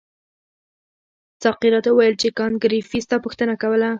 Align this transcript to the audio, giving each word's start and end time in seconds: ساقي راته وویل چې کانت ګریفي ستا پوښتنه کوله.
ساقي 1.43 1.69
راته 1.73 1.89
وویل 1.91 2.15
چې 2.21 2.27
کانت 2.37 2.55
ګریفي 2.63 2.99
ستا 3.05 3.17
پوښتنه 3.25 3.53
کوله. 3.61 3.89